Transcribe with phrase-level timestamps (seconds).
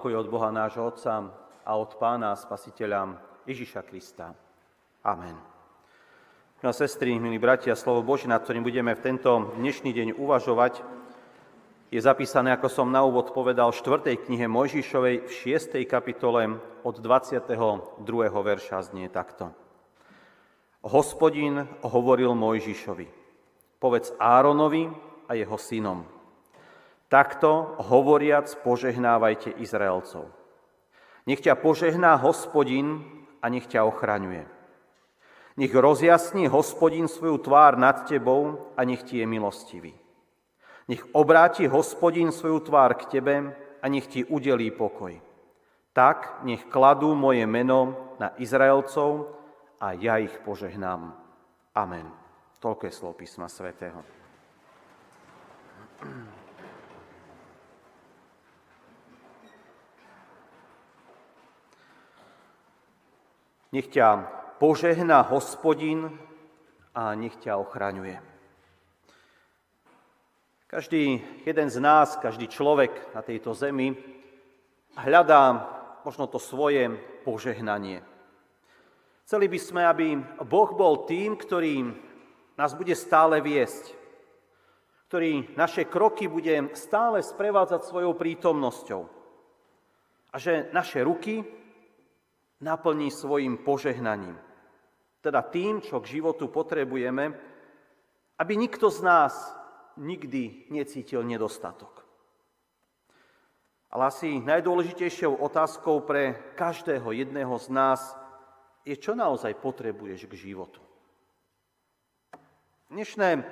[0.00, 1.28] Pokoj od Boha nášho Otca
[1.60, 4.32] a od Pána Spasiteľa Ježiša Krista.
[5.04, 5.36] Amen.
[6.64, 10.80] No sestry, milí bratia, slovo Boží, nad ktorým budeme v tento dnešný deň uvažovať,
[11.92, 14.24] je zapísané, ako som na úvod povedal, v 4.
[14.24, 15.76] knihe Mojžišovej v 6.
[15.84, 18.00] kapitole od 22.
[18.24, 19.52] verša znie takto.
[20.80, 23.04] Hospodin hovoril Mojžišovi,
[23.76, 24.88] povedz Áronovi
[25.28, 26.08] a jeho synom,
[27.10, 30.30] Takto hovoriac požehnávajte Izraelcov.
[31.26, 33.02] Nech ťa požehná hospodin
[33.42, 34.46] a nech ťa ochraňuje.
[35.58, 39.90] Nech rozjasní hospodin svoju tvár nad tebou a nech ti je milostivý.
[40.86, 45.18] Nech obráti hospodin svoju tvár k tebe a nech ti udelí pokoj.
[45.90, 49.34] Tak nech kladú moje meno na Izraelcov
[49.82, 51.10] a ja ich požehnám.
[51.74, 52.06] Amen.
[52.62, 53.98] Toľko je slov písma svätého.
[63.70, 64.26] Nech ťa
[64.58, 66.10] požehná hospodin
[66.94, 68.18] a nech ťa ochraňuje.
[70.70, 73.94] Každý jeden z nás, každý človek na tejto zemi
[74.94, 75.66] hľadá
[76.06, 76.90] možno to svoje
[77.26, 78.02] požehnanie.
[79.26, 80.06] Chceli by sme, aby
[80.42, 81.90] Boh bol tým, ktorý
[82.58, 83.94] nás bude stále viesť,
[85.06, 89.02] ktorý naše kroky bude stále sprevádzať svojou prítomnosťou.
[90.30, 91.42] A že naše ruky,
[92.60, 94.38] naplní svojim požehnaním.
[95.20, 97.36] Teda tým, čo k životu potrebujeme,
[98.40, 99.34] aby nikto z nás
[100.00, 102.00] nikdy necítil nedostatok.
[103.90, 108.00] Ale asi najdôležitejšou otázkou pre každého jedného z nás
[108.86, 110.80] je, čo naozaj potrebuješ k životu.
[112.88, 113.44] Dnešné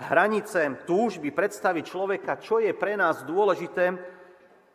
[0.00, 3.94] hranice túžby predstaviť človeka, čo je pre nás dôležité,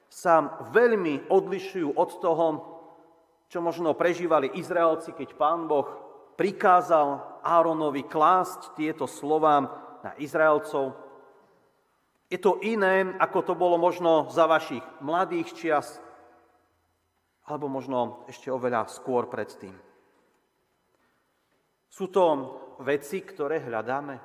[0.09, 2.74] sa veľmi odlišujú od toho,
[3.55, 5.87] čo možno prežívali Izraelci, keď pán Boh
[6.35, 9.63] prikázal Áronovi klásť tieto slova
[10.03, 10.91] na Izraelcov.
[12.27, 16.03] Je to iné, ako to bolo možno za vašich mladých čias,
[17.47, 19.71] alebo možno ešte oveľa skôr predtým.
[21.87, 22.25] Sú to
[22.83, 24.19] veci, ktoré hľadáme?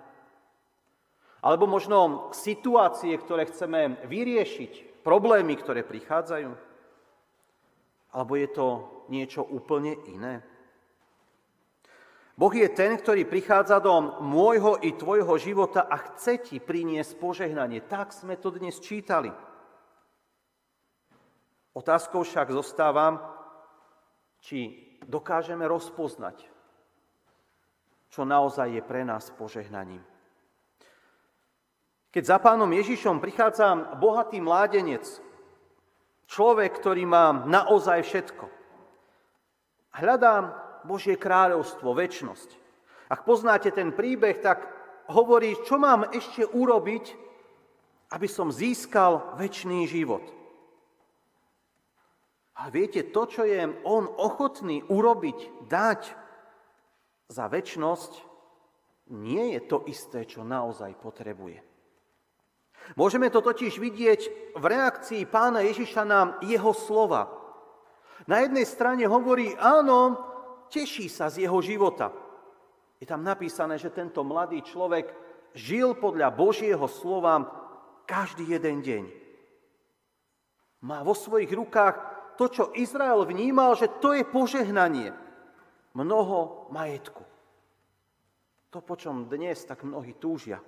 [1.47, 6.70] Alebo možno situácie, ktoré chceme vyriešiť, problémy, ktoré prichádzajú?
[8.11, 8.67] Alebo je to
[9.11, 10.43] niečo úplne iné?
[12.41, 17.85] Boh je ten, ktorý prichádza do môjho i tvojho života a chce ti priniesť požehnanie.
[17.85, 19.29] Tak sme to dnes čítali.
[21.77, 23.21] Otázkou však zostáva,
[24.41, 26.41] či dokážeme rozpoznať,
[28.09, 30.01] čo naozaj je pre nás požehnaním.
[32.11, 35.07] Keď za pánom Ježišom prichádza bohatý mládenec,
[36.31, 38.61] človek, ktorý má naozaj všetko,
[39.91, 40.55] Hľadám
[40.87, 42.49] Božie kráľovstvo, väčnosť.
[43.11, 44.63] Ak poznáte ten príbeh, tak
[45.11, 47.05] hovorí, čo mám ešte urobiť,
[48.15, 50.23] aby som získal väčší život.
[52.61, 56.01] A viete, to, čo je on ochotný urobiť, dať
[57.31, 58.13] za väčnosť,
[59.11, 61.70] nie je to isté, čo naozaj potrebuje.
[62.99, 64.21] Môžeme to totiž vidieť
[64.59, 67.31] v reakcii pána Ježiša na jeho slova.
[68.27, 70.19] Na jednej strane hovorí, áno,
[70.69, 72.11] teší sa z jeho života.
[73.01, 75.09] Je tam napísané, že tento mladý človek
[75.57, 77.41] žil podľa Božieho slova
[78.05, 79.05] každý jeden deň.
[80.85, 81.97] Má vo svojich rukách
[82.41, 85.13] to, čo Izrael vnímal, že to je požehnanie.
[85.93, 87.25] Mnoho majetku.
[88.71, 90.63] To, po čom dnes tak mnohí túžia.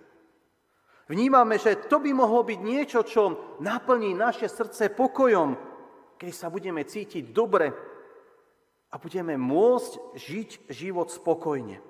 [1.11, 3.23] Vnímame, že to by mohlo byť niečo, čo
[3.59, 5.59] naplní naše srdce pokojom,
[6.15, 7.75] kedy sa budeme cítiť dobre
[8.93, 11.83] a budeme môcť žiť život spokojne.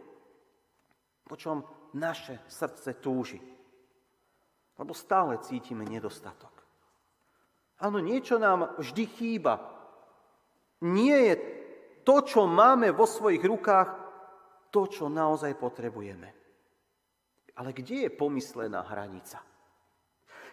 [1.28, 1.60] Po čom
[1.92, 3.40] naše srdce túži.
[4.80, 6.52] Lebo stále cítime nedostatok.
[7.82, 9.60] Áno, niečo nám vždy chýba.
[10.82, 11.34] Nie je
[12.02, 13.88] to, čo máme vo svojich rukách,
[14.72, 16.41] to, čo naozaj potrebujeme.
[17.56, 19.40] Ale kde je pomyslená hranica?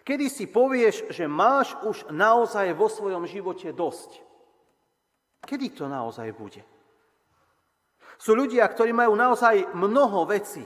[0.04, 4.20] Kedy si povieš, že máš už naozaj vo svojom živote dosť?
[5.44, 6.64] Kedy to naozaj bude?
[8.20, 10.60] Sú ľudia, ktorí majú naozaj mnoho vecí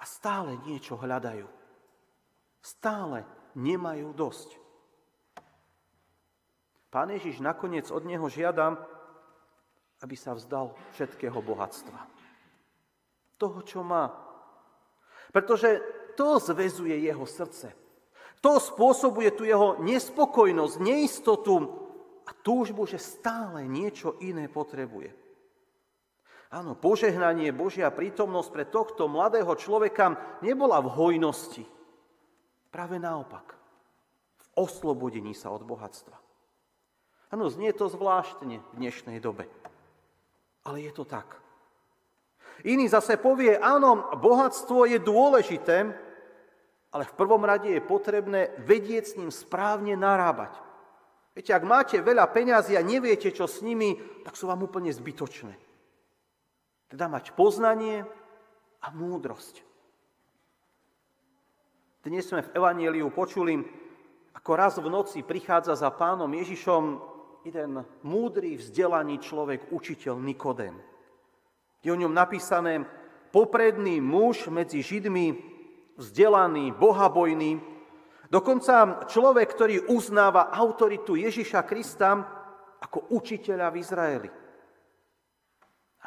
[0.00, 1.46] a stále niečo hľadajú.
[2.58, 3.22] Stále
[3.54, 4.58] nemajú dosť.
[6.90, 8.74] Pán Ježiš nakoniec od neho žiada,
[10.02, 12.00] aby sa vzdal všetkého bohatstva.
[13.38, 14.10] Toho, čo má.
[15.30, 15.80] Pretože
[16.18, 17.72] to zvezuje jeho srdce.
[18.40, 21.56] To spôsobuje tu jeho nespokojnosť, neistotu
[22.24, 25.12] a túžbu, že stále niečo iné potrebuje.
[26.50, 31.62] Áno, požehnanie, Božia prítomnosť pre tohto mladého človeka nebola v hojnosti.
[32.74, 33.54] Práve naopak.
[34.34, 36.18] V oslobodení sa od bohatstva.
[37.30, 39.46] Áno, znie to zvláštne v dnešnej dobe.
[40.66, 41.38] Ale je to tak.
[42.64, 45.88] Iný zase povie, áno, bohatstvo je dôležité,
[46.90, 50.58] ale v prvom rade je potrebné vedieť s ním správne narábať.
[51.30, 53.94] Viete, ak máte veľa peňazí a neviete, čo s nimi,
[54.26, 55.54] tak sú vám úplne zbytočné.
[56.90, 58.02] Teda mať poznanie
[58.82, 59.62] a múdrosť.
[62.02, 63.62] Dnes sme v Evanieliu počuli,
[64.34, 66.98] ako raz v noci prichádza za pánom Ježišom
[67.46, 70.74] jeden múdry, vzdelaný človek, učiteľ Nikodém.
[71.80, 72.84] Je o ňom napísané,
[73.32, 75.36] popredný muž medzi Židmi,
[75.96, 77.60] vzdelaný, bohabojný,
[78.28, 82.20] dokonca človek, ktorý uznáva autoritu Ježiša Krista
[82.80, 84.30] ako učiteľa v Izraeli.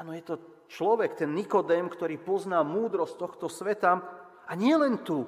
[0.02, 0.36] Áno, je to
[0.70, 4.02] človek, ten Nikodém, ktorý pozná múdrosť tohto sveta
[4.50, 5.22] a nie len tu,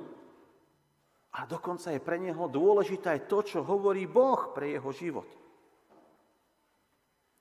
[1.36, 5.28] a dokonca je pre neho dôležité aj to, čo hovorí Boh pre jeho život.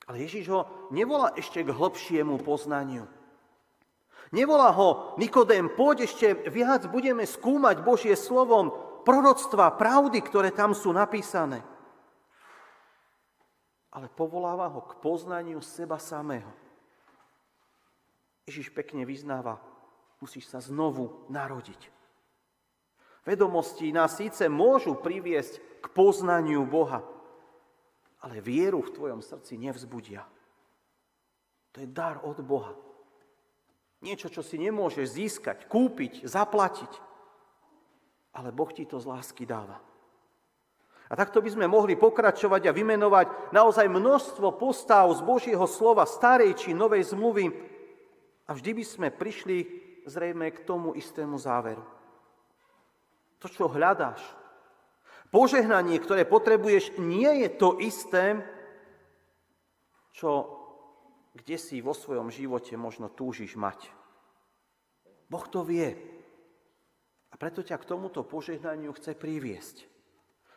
[0.05, 0.61] Ale Ježiš ho
[0.93, 3.09] nevolá ešte k hlbšiemu poznaniu.
[4.29, 8.73] Nevolá ho Nikodém, poď ešte viac budeme skúmať Božie slovom,
[9.05, 11.61] proroctva, pravdy, ktoré tam sú napísané.
[13.93, 16.49] Ale povoláva ho k poznaniu seba samého.
[18.45, 19.57] Ježiš pekne vyznáva,
[20.21, 21.93] musíš sa znovu narodiť.
[23.25, 27.01] Vedomosti nás síce môžu priviesť k poznaniu Boha,
[28.25, 30.25] ale vieru v tvojom srdci nevzbudia.
[31.77, 32.73] To je dar od Boha.
[34.01, 36.91] Niečo, čo si nemôžeš získať, kúpiť, zaplatiť.
[38.33, 39.77] Ale Boh ti to z lásky dáva.
[41.05, 46.57] A takto by sme mohli pokračovať a vymenovať naozaj množstvo postáv z Božieho slova, starej
[46.57, 47.53] či novej zmluvy,
[48.45, 49.57] a vždy by sme prišli
[50.05, 51.81] zrejme k tomu istému záveru.
[53.41, 54.21] To, čo hľadáš,
[55.29, 58.41] požehnanie, ktoré potrebuješ, nie je to isté,
[60.15, 60.55] čo
[61.35, 63.91] kde si vo svojom živote možno túžiš mať.
[65.27, 65.91] Boh to vie.
[67.29, 69.83] A preto ťa k tomuto požehnaniu chce priviesť.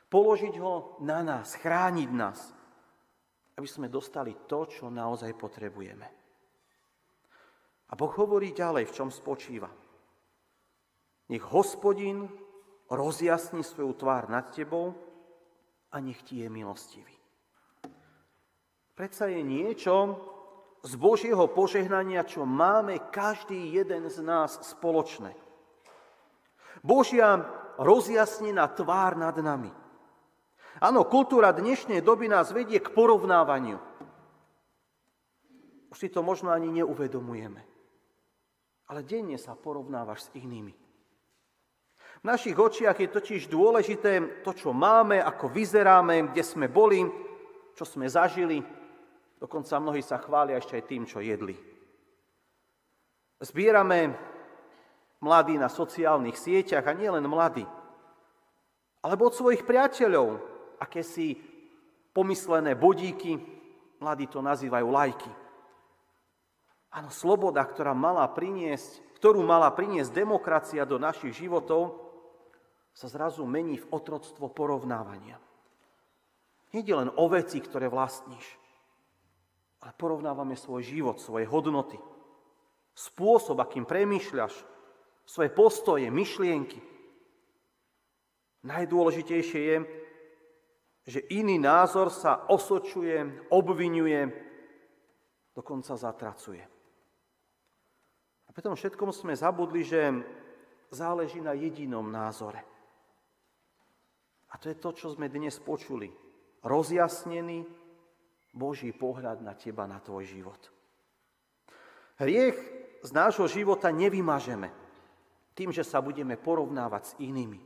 [0.06, 2.38] Položiť ho na nás, chrániť nás,
[3.58, 6.06] aby sme dostali to, čo naozaj potrebujeme.
[7.88, 9.68] A Boh hovorí ďalej, v čom spočíva.
[11.28, 12.30] Nech hospodin
[12.90, 14.96] rozjasní svoju tvár nad tebou
[15.92, 17.14] a nech ti je milostivý.
[18.96, 20.18] Predsa je niečo
[20.82, 25.36] z Božieho požehnania, čo máme každý jeden z nás spoločné.
[26.82, 27.46] Božia
[27.78, 29.70] rozjasnená tvár nad nami.
[30.78, 33.78] Áno, kultúra dnešnej doby nás vedie k porovnávaniu.
[35.90, 37.68] Už si to možno ani neuvedomujeme
[38.88, 40.72] ale denne sa porovnávaš s inými.
[42.18, 47.06] V našich očiach je totiž dôležité to, čo máme, ako vyzeráme, kde sme boli,
[47.78, 48.58] čo sme zažili.
[49.38, 51.54] Dokonca mnohí sa chvália ešte aj tým, čo jedli.
[53.38, 54.18] Zbierame
[55.22, 57.62] mladí na sociálnych sieťach a nielen mladí,
[58.98, 60.42] alebo od svojich priateľov,
[60.82, 61.38] aké si
[62.10, 63.38] pomyslené bodíky,
[64.02, 65.30] mladí to nazývajú lajky.
[66.90, 72.07] Áno, sloboda, ktorá mala priniesť, ktorú mala priniesť demokracia do našich životov,
[72.98, 75.38] sa zrazu mení v otroctvo porovnávania.
[76.74, 78.42] Nede len o veci, ktoré vlastníš,
[79.78, 81.94] ale porovnávame svoj život, svoje hodnoty,
[82.98, 84.50] spôsob, akým premýšľaš,
[85.22, 86.82] svoje postoje, myšlienky.
[88.66, 89.76] Najdôležitejšie je,
[91.06, 94.26] že iný názor sa osočuje, obvinuje,
[95.54, 96.66] dokonca zatracuje.
[98.50, 100.10] Pri tom všetkom sme zabudli, že
[100.90, 102.77] záleží na jedinom názore.
[104.48, 106.08] A to je to, čo sme dnes počuli.
[106.64, 107.68] Rozjasnený
[108.56, 110.60] Boží pohľad na teba, na tvoj život.
[112.18, 112.58] Hriech
[113.04, 114.72] z nášho života nevymažeme
[115.54, 117.58] tým, že sa budeme porovnávať s inými.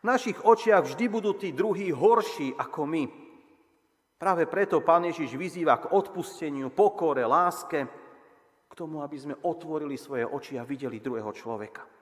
[0.00, 3.04] V našich očiach vždy budú tí druhí horší ako my.
[4.20, 7.88] Práve preto Pán Ježiš vyzýva k odpusteniu, pokore, láske,
[8.68, 11.93] k tomu, aby sme otvorili svoje oči a videli druhého človeka.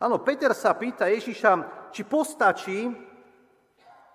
[0.00, 1.52] Áno, Peter sa pýta Ježiša,
[1.92, 2.88] či postačí,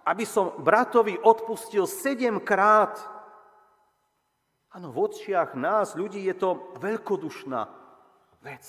[0.06, 2.98] aby som bratovi odpustil sedemkrát.
[4.74, 7.70] Áno, v očiach nás, ľudí, je to veľkodušná
[8.42, 8.65] vec.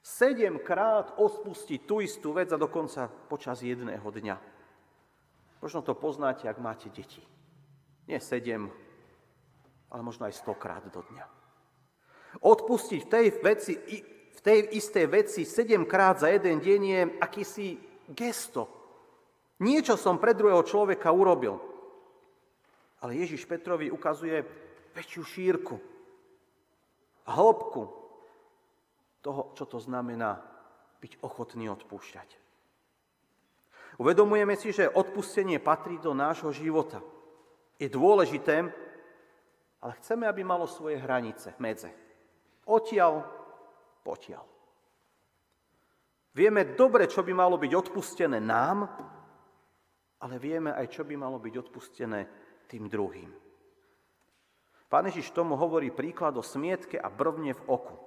[0.00, 4.36] Sedemkrát odpustiť tú istú vec a dokonca počas jedného dňa.
[5.60, 7.24] Možno to poznáte, ak máte deti.
[8.04, 8.68] Nie sedem,
[9.88, 11.24] ale možno aj stokrát do dňa.
[12.44, 13.72] Odpustiť tej, veci,
[14.44, 17.68] tej istej veci sedemkrát za jeden deň je akýsi
[18.12, 18.68] gesto.
[19.64, 21.56] Niečo som pre druhého človeka urobil.
[23.00, 24.44] Ale Ježiš Petrovi ukazuje
[24.92, 25.76] väčšiu šírku
[27.24, 27.82] hĺbku
[29.24, 30.44] toho, čo to znamená
[31.00, 32.28] byť ochotný odpúšťať.
[33.96, 37.00] Uvedomujeme si, že odpustenie patrí do nášho života.
[37.80, 38.68] Je dôležité,
[39.80, 41.88] ale chceme, aby malo svoje hranice, medze.
[42.68, 43.24] Odtiaľ,
[44.04, 44.44] potiaľ.
[46.34, 48.84] Vieme dobre, čo by malo byť odpustené nám,
[50.20, 52.20] ale vieme aj, čo by malo byť odpustené
[52.68, 53.30] tým druhým.
[54.92, 58.04] Pán Ježiš tomu hovorí príklad o smietke a brvne v oku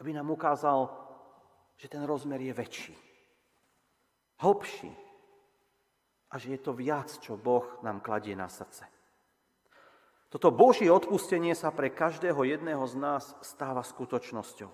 [0.00, 0.92] aby nám ukázal,
[1.76, 2.96] že ten rozmer je väčší,
[4.40, 4.92] hlbší
[6.32, 8.95] a že je to viac, čo Boh nám kladie na srdce.
[10.26, 14.70] Toto Božie odpustenie sa pre každého jedného z nás stáva skutočnosťou.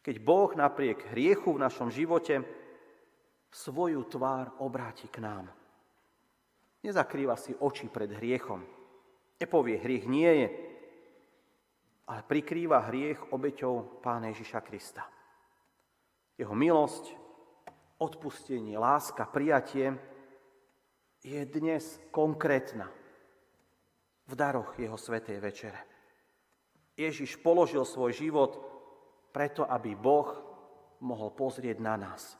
[0.00, 2.46] Keď Boh napriek hriechu v našom živote
[3.50, 5.50] svoju tvár obráti k nám.
[6.86, 8.62] Nezakrýva si oči pred hriechom.
[9.42, 10.48] Nepovie, hriech nie je,
[12.06, 15.04] ale prikrýva hriech obeťou Pána Ježiša Krista.
[16.38, 17.12] Jeho milosť,
[18.00, 19.98] odpustenie, láska, prijatie
[21.20, 22.99] je dnes konkrétna
[24.30, 25.80] v daroch jeho svetej večere.
[26.94, 28.62] Ježiš položil svoj život
[29.34, 30.30] preto, aby Boh
[31.02, 32.38] mohol pozrieť na nás.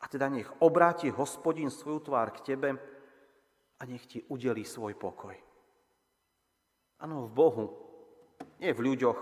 [0.00, 2.76] A teda nech obráti hospodin svoju tvár k tebe
[3.80, 5.36] a nech ti udelí svoj pokoj.
[7.00, 7.64] Áno, v Bohu
[8.60, 9.20] nie v ľuďoch,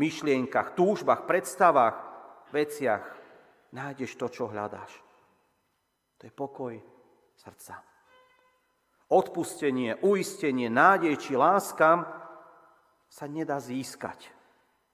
[0.00, 1.96] myšlienkach, túžbách, predstavách,
[2.52, 3.04] veciach.
[3.72, 4.92] Nájdeš to, čo hľadáš.
[6.20, 6.72] To je pokoj
[7.36, 7.95] srdca.
[9.06, 12.02] Odpustenie, uistenie, nádej či láska
[13.06, 14.34] sa nedá získať.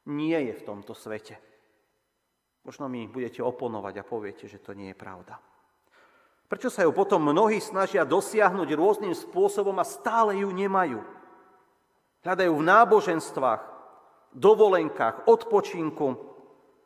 [0.08, 1.40] Nie je v tomto svete.
[2.62, 5.40] Možno mi budete oponovať a poviete, že to nie je pravda.
[6.46, 11.00] Prečo sa ju potom mnohí snažia dosiahnuť rôznym spôsobom a stále ju nemajú?
[12.20, 13.62] Hľadajú v náboženstvách,
[14.36, 16.08] dovolenkách, odpočinku,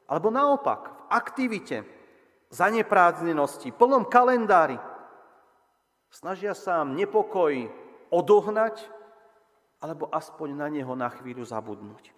[0.07, 1.77] alebo naopak v aktivite,
[2.55, 4.79] zaneprázdnenosti, plnom kalendári.
[6.17, 7.69] Snažia sa nepokoj
[8.09, 8.81] odohnať,
[9.85, 12.09] alebo aspoň na neho na chvíľu zabudnúť.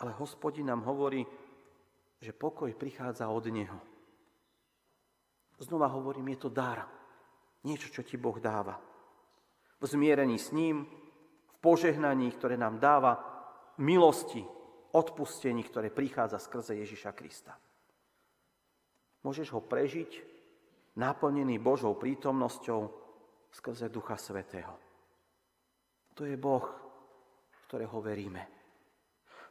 [0.00, 1.28] Ale hospodin nám hovorí,
[2.16, 3.76] že pokoj prichádza od neho.
[5.60, 6.88] Znova hovorím, je to dar.
[7.68, 8.80] Niečo, čo ti Boh dáva.
[9.76, 10.88] V zmierení s ním,
[11.60, 13.20] požehnaní, ktoré nám dáva,
[13.76, 14.40] milosti,
[14.96, 17.52] odpustení, ktoré prichádza skrze Ježiša Krista.
[19.20, 20.31] Môžeš ho prežiť
[20.96, 22.80] naplnený Božou prítomnosťou
[23.52, 24.74] skrze Ducha Svetého.
[26.16, 26.64] To je Boh,
[27.68, 28.42] ktorého veríme.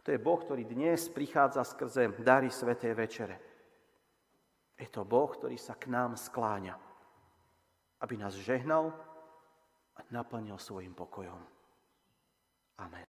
[0.01, 3.37] To je Boh, ktorý dnes prichádza skrze dary Svetej Večere.
[4.77, 6.73] Je to Boh, ktorý sa k nám skláňa,
[8.01, 8.89] aby nás žehnal
[9.93, 11.37] a naplnil svojim pokojom.
[12.81, 13.05] Amen.